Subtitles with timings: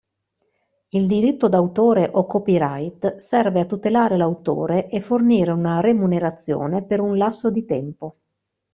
[0.89, 7.17] Il Diritto d'autore o Copyright serve a tutelare l'autore e fornire una remunerazione per un
[7.17, 8.15] lasso di tempo.